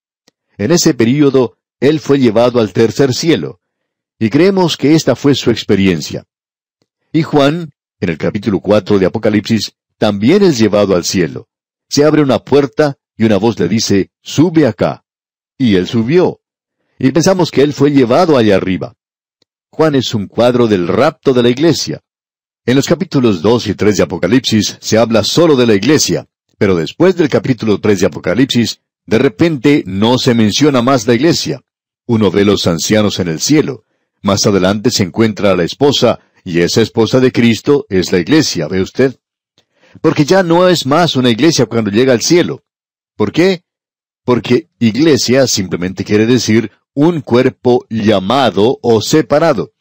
En 0.57 0.71
ese 0.71 0.93
período, 0.93 1.57
él 1.79 1.99
fue 1.99 2.19
llevado 2.19 2.59
al 2.59 2.73
tercer 2.73 3.13
cielo. 3.13 3.59
Y 4.19 4.29
creemos 4.29 4.77
que 4.77 4.95
esta 4.95 5.15
fue 5.15 5.35
su 5.35 5.49
experiencia. 5.49 6.25
Y 7.11 7.23
Juan, 7.23 7.72
en 8.03 8.09
el 8.09 8.17
capítulo 8.17 8.59
4 8.59 8.99
de 8.99 9.05
Apocalipsis, 9.05 9.77
también 9.97 10.43
es 10.43 10.57
llevado 10.59 10.93
al 10.93 11.05
cielo. 11.05 11.47
Se 11.87 12.03
abre 12.03 12.21
una 12.21 12.39
puerta 12.39 12.97
y 13.15 13.23
una 13.23 13.37
voz 13.37 13.57
le 13.59 13.69
dice, 13.69 14.11
sube 14.21 14.67
acá. 14.67 15.05
Y 15.57 15.75
él 15.75 15.87
subió. 15.87 16.41
Y 16.99 17.11
pensamos 17.11 17.49
que 17.49 17.61
él 17.61 17.71
fue 17.71 17.91
llevado 17.91 18.35
allá 18.35 18.57
arriba. 18.57 18.95
Juan 19.71 19.95
es 19.95 20.13
un 20.13 20.27
cuadro 20.27 20.67
del 20.67 20.89
rapto 20.89 21.33
de 21.33 21.43
la 21.43 21.49
iglesia. 21.49 22.01
En 22.65 22.75
los 22.75 22.87
capítulos 22.87 23.41
2 23.41 23.67
y 23.67 23.73
3 23.73 23.95
de 23.95 24.03
Apocalipsis 24.03 24.77
se 24.81 24.97
habla 24.97 25.23
solo 25.23 25.55
de 25.55 25.65
la 25.65 25.75
iglesia, 25.75 26.27
pero 26.57 26.75
después 26.75 27.15
del 27.15 27.29
capítulo 27.29 27.79
3 27.79 28.01
de 28.01 28.05
Apocalipsis, 28.07 28.81
de 29.05 29.17
repente 29.17 29.83
no 29.85 30.17
se 30.17 30.33
menciona 30.33 30.81
más 30.81 31.07
la 31.07 31.13
iglesia. 31.13 31.61
Uno 32.05 32.31
ve 32.31 32.43
los 32.43 32.67
ancianos 32.67 33.19
en 33.19 33.29
el 33.29 33.39
cielo. 33.39 33.85
Más 34.21 34.45
adelante 34.45 34.91
se 34.91 35.03
encuentra 35.03 35.51
a 35.51 35.55
la 35.55 35.63
esposa, 35.63 36.19
y 36.43 36.59
esa 36.59 36.81
esposa 36.81 37.19
de 37.19 37.31
Cristo 37.31 37.85
es 37.89 38.11
la 38.11 38.19
iglesia, 38.19 38.67
¿ve 38.67 38.81
usted? 38.81 39.15
Porque 40.01 40.25
ya 40.25 40.43
no 40.43 40.67
es 40.67 40.85
más 40.85 41.15
una 41.15 41.29
iglesia 41.29 41.65
cuando 41.65 41.91
llega 41.91 42.13
al 42.13 42.21
cielo. 42.21 42.63
¿Por 43.15 43.31
qué? 43.31 43.63
Porque 44.25 44.69
iglesia 44.79 45.47
simplemente 45.47 46.03
quiere 46.03 46.25
decir 46.25 46.71
un 46.93 47.21
cuerpo 47.21 47.85
llamado 47.89 48.79
o 48.81 49.01
separado. 49.01 49.71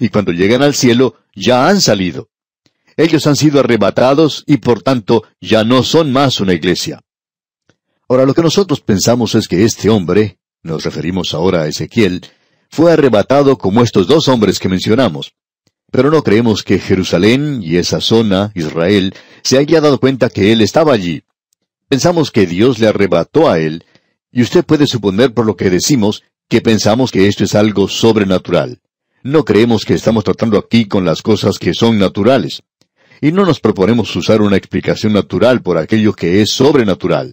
Y 0.00 0.08
cuando 0.08 0.32
llegan 0.32 0.62
al 0.62 0.74
cielo, 0.74 1.16
ya 1.34 1.68
han 1.68 1.80
salido. 1.80 2.28
Ellos 2.96 3.26
han 3.26 3.36
sido 3.36 3.60
arrebatados 3.60 4.44
y 4.46 4.58
por 4.58 4.82
tanto 4.82 5.22
ya 5.40 5.64
no 5.64 5.82
son 5.82 6.12
más 6.12 6.40
una 6.40 6.54
iglesia. 6.54 7.00
Ahora 8.08 8.26
lo 8.26 8.34
que 8.34 8.42
nosotros 8.42 8.80
pensamos 8.80 9.34
es 9.34 9.48
que 9.48 9.64
este 9.64 9.88
hombre, 9.88 10.38
nos 10.62 10.84
referimos 10.84 11.34
ahora 11.34 11.62
a 11.62 11.68
Ezequiel, 11.68 12.22
fue 12.68 12.92
arrebatado 12.92 13.56
como 13.58 13.82
estos 13.82 14.06
dos 14.06 14.28
hombres 14.28 14.58
que 14.58 14.68
mencionamos. 14.68 15.34
Pero 15.92 16.10
no 16.10 16.24
creemos 16.24 16.64
que 16.64 16.78
Jerusalén 16.78 17.60
y 17.62 17.76
esa 17.76 18.00
zona, 18.00 18.50
Israel, 18.54 19.14
se 19.42 19.58
haya 19.58 19.82
dado 19.82 20.00
cuenta 20.00 20.30
que 20.30 20.50
él 20.50 20.62
estaba 20.62 20.94
allí. 20.94 21.22
Pensamos 21.86 22.30
que 22.30 22.46
Dios 22.46 22.78
le 22.78 22.88
arrebató 22.88 23.50
a 23.50 23.58
él, 23.58 23.84
y 24.32 24.40
usted 24.40 24.64
puede 24.64 24.86
suponer 24.86 25.34
por 25.34 25.44
lo 25.44 25.54
que 25.54 25.68
decimos 25.68 26.22
que 26.48 26.62
pensamos 26.62 27.12
que 27.12 27.28
esto 27.28 27.44
es 27.44 27.54
algo 27.54 27.88
sobrenatural. 27.88 28.80
No 29.22 29.44
creemos 29.44 29.84
que 29.84 29.92
estamos 29.92 30.24
tratando 30.24 30.58
aquí 30.58 30.86
con 30.86 31.04
las 31.04 31.20
cosas 31.20 31.58
que 31.58 31.74
son 31.74 31.98
naturales. 31.98 32.62
Y 33.20 33.30
no 33.30 33.44
nos 33.44 33.60
proponemos 33.60 34.16
usar 34.16 34.40
una 34.40 34.56
explicación 34.56 35.12
natural 35.12 35.60
por 35.60 35.76
aquello 35.76 36.14
que 36.14 36.40
es 36.40 36.50
sobrenatural. 36.50 37.20